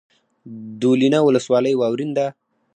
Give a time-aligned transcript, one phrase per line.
[0.81, 2.27] دولینه ولسوالۍ واورین ده؟